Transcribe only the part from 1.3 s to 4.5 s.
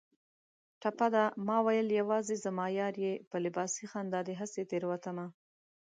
ماوېل یوازې زما یار یې په لباسي خندا دې